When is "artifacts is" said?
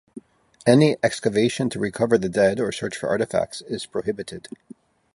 3.09-3.85